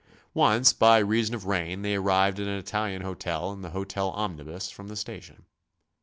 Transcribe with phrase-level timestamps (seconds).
[0.33, 4.67] Once by reason of rain they arrived at an Italian hotel in the hotel omnibus
[4.71, 5.45] from the station.